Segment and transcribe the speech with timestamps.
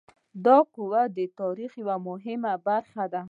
[0.45, 3.19] •دا قوم د تاریخ یوه مهمه برخه ده.